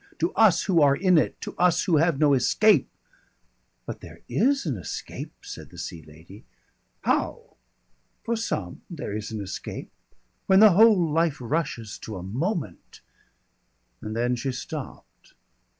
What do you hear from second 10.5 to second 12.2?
the whole life rushes to